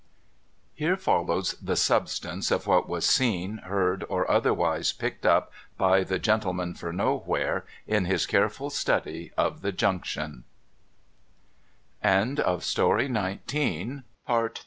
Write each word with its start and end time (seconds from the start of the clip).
Here 0.73 0.97
follows 0.97 1.53
the 1.61 1.75
substance 1.75 2.49
of 2.49 2.65
what 2.65 2.89
was 2.89 3.05
seen, 3.05 3.57
heard, 3.59 4.03
or 4.09 4.25
OTHERWISE 4.31 4.93
PICKED 4.93 5.27
UP, 5.27 5.51
BY 5.77 6.03
THE 6.05 6.17
GeNTLEMAN 6.17 6.73
FOR 6.73 6.91
NOWHERE, 6.91 7.65
IN 7.85 8.05
HIS 8.05 8.25
CAREFUL 8.25 8.71
STUDY 8.71 9.31
OF 9.37 9.61
THE 9.61 9.71
JUNCTIO 9.71 10.41